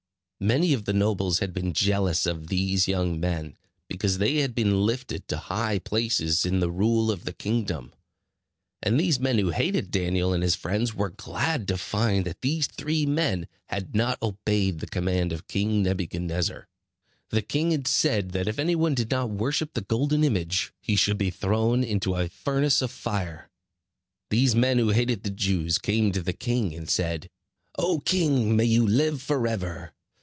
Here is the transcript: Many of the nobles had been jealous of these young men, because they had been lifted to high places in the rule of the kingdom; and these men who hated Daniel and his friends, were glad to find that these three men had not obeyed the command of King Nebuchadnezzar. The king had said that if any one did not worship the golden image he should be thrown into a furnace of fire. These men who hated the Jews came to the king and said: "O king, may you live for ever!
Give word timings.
Many 0.43 0.73
of 0.73 0.85
the 0.85 0.93
nobles 0.93 1.37
had 1.37 1.53
been 1.53 1.71
jealous 1.71 2.25
of 2.25 2.47
these 2.47 2.87
young 2.87 3.19
men, 3.19 3.57
because 3.87 4.17
they 4.17 4.37
had 4.37 4.55
been 4.55 4.83
lifted 4.87 5.27
to 5.27 5.37
high 5.37 5.77
places 5.77 6.47
in 6.47 6.59
the 6.59 6.71
rule 6.71 7.11
of 7.11 7.25
the 7.25 7.31
kingdom; 7.31 7.93
and 8.81 8.99
these 8.99 9.19
men 9.19 9.37
who 9.37 9.51
hated 9.51 9.91
Daniel 9.91 10.33
and 10.33 10.41
his 10.41 10.55
friends, 10.55 10.95
were 10.95 11.11
glad 11.11 11.67
to 11.67 11.77
find 11.77 12.25
that 12.25 12.41
these 12.41 12.65
three 12.65 13.05
men 13.05 13.45
had 13.67 13.93
not 13.95 14.19
obeyed 14.19 14.79
the 14.79 14.87
command 14.87 15.31
of 15.31 15.47
King 15.47 15.83
Nebuchadnezzar. 15.83 16.67
The 17.29 17.43
king 17.43 17.69
had 17.69 17.85
said 17.87 18.31
that 18.31 18.47
if 18.47 18.57
any 18.57 18.73
one 18.75 18.95
did 18.95 19.11
not 19.11 19.29
worship 19.29 19.75
the 19.75 19.81
golden 19.81 20.23
image 20.23 20.73
he 20.81 20.95
should 20.95 21.19
be 21.19 21.29
thrown 21.29 21.83
into 21.83 22.15
a 22.15 22.27
furnace 22.29 22.81
of 22.81 22.89
fire. 22.89 23.47
These 24.31 24.55
men 24.55 24.79
who 24.79 24.89
hated 24.89 25.21
the 25.21 25.29
Jews 25.29 25.77
came 25.77 26.11
to 26.13 26.21
the 26.23 26.33
king 26.33 26.73
and 26.73 26.89
said: 26.89 27.29
"O 27.77 27.99
king, 27.99 28.55
may 28.55 28.65
you 28.65 28.87
live 28.87 29.21
for 29.21 29.45
ever! 29.47 29.93